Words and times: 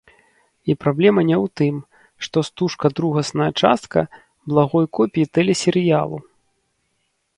І 0.73 0.75
праблема 0.83 1.21
не 1.29 1.35
ў 1.35 1.45
тым, 1.61 1.75
што 2.27 2.43
стужка 2.49 2.87
другасная 3.01 3.49
частка 3.61 3.99
благой 4.55 4.85
копіі 4.99 5.31
тэлесерыялу. 5.41 6.17